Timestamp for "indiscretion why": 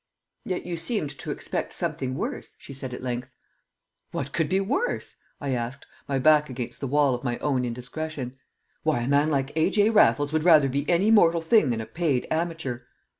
7.63-9.01